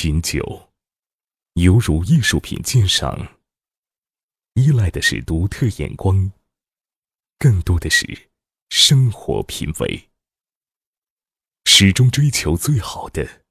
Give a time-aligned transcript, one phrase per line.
[0.00, 0.70] 品酒，
[1.54, 3.40] 犹如艺术品鉴赏，
[4.54, 6.30] 依赖的是独特眼光，
[7.36, 8.30] 更多的是
[8.70, 10.08] 生活品味。
[11.64, 13.42] 始终追求最好的，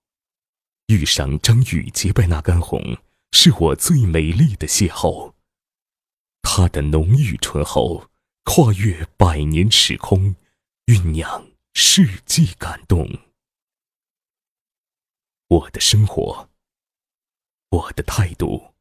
[0.85, 2.97] 遇上张宇洁白那干红，
[3.33, 5.33] 是我最美丽的邂逅。
[6.43, 8.09] 它的浓郁醇厚，
[8.45, 10.37] 跨越百年时空，
[10.85, 13.26] 酝酿世纪感动。
[15.57, 16.49] 我的生活，
[17.69, 18.75] 我的态度，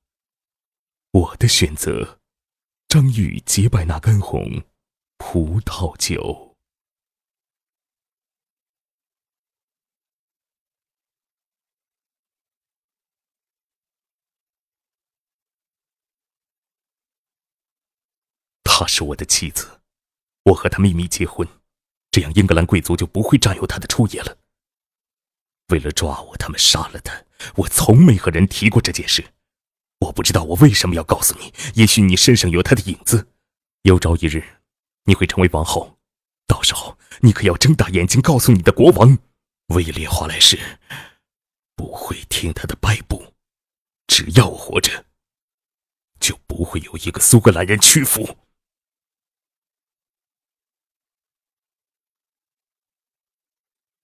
[1.13, 2.21] 我的选择，
[2.87, 4.63] 张宇结拜那干红
[5.17, 6.55] 葡萄酒。
[18.65, 19.81] 她是我的妻子，
[20.43, 21.49] 我和她秘密结婚，
[22.11, 24.37] 这样英格兰贵族就不会占有她的初夜了。
[25.69, 27.25] 为了抓我，他们杀了他。
[27.57, 29.33] 我从没和人提过这件事，
[30.01, 31.53] 我不知道我为什么要告诉你。
[31.75, 33.29] 也许你身上有他的影子，
[33.83, 34.63] 有朝一日
[35.05, 35.99] 你会成为王后，
[36.47, 39.19] 到时候你可要睁大眼睛告诉你的国王，
[39.69, 40.79] 威廉华莱士
[41.75, 43.35] 不会听他的摆布。
[44.07, 45.05] 只要我活着，
[46.21, 48.39] 就不会有一个苏格兰人屈服。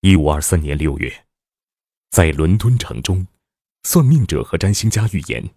[0.01, 1.25] 一五二三年六月，
[2.13, 3.27] 在伦敦城中，
[3.85, 5.49] 算命者和占星家预言，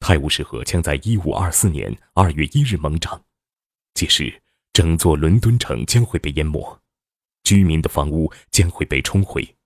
[0.00, 3.22] 泰晤士河将在一五二四年二月一日猛涨，
[3.92, 6.80] 届时整座伦敦城将会被淹没，
[7.42, 9.56] 居民的房屋将会被冲毁。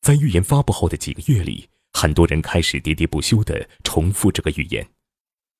[0.00, 4.88] 在预言发布后的几个月里，很多人开始喋喋不休地重复这个预言，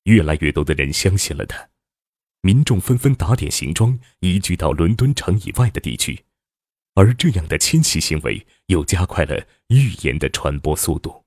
[0.04, 1.68] 越来越多的人相信了它，
[2.40, 6.24] 民众纷纷打点行装，移居到伦敦城以外的地区。
[6.96, 11.25] 而这样的迁徙行为又加快了预言的传播速度。